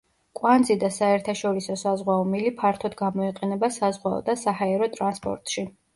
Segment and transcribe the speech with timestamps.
[0.37, 5.67] კვანძი და საერთაშორისო საზღვაო მილი ფართოდ გამოიყენება საზღვაო და საჰაერო ტრანსპორტში.